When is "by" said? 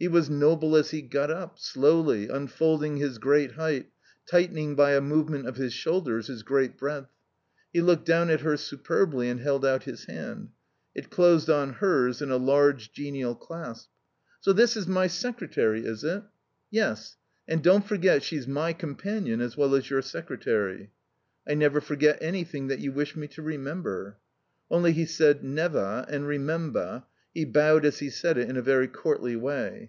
4.76-4.94